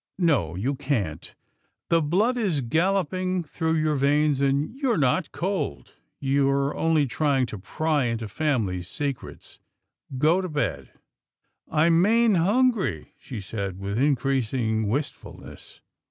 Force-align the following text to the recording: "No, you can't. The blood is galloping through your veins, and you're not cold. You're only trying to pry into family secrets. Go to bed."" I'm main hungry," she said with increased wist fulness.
"No, 0.33 0.55
you 0.55 0.73
can't. 0.73 1.35
The 1.89 2.01
blood 2.01 2.35
is 2.35 2.61
galloping 2.61 3.43
through 3.43 3.75
your 3.75 3.93
veins, 3.93 4.41
and 4.41 4.73
you're 4.79 4.97
not 4.97 5.31
cold. 5.31 5.93
You're 6.19 6.75
only 6.75 7.05
trying 7.05 7.45
to 7.45 7.59
pry 7.59 8.05
into 8.05 8.27
family 8.27 8.81
secrets. 8.81 9.59
Go 10.17 10.41
to 10.41 10.49
bed."" 10.49 10.89
I'm 11.71 12.01
main 12.01 12.33
hungry," 12.33 13.13
she 13.19 13.39
said 13.39 13.77
with 13.77 13.99
increased 13.99 14.53
wist 14.53 15.13
fulness. 15.13 15.81